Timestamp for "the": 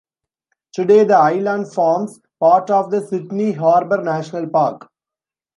1.03-1.15, 2.89-3.05